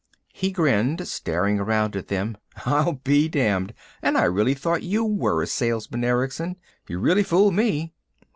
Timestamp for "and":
4.01-4.17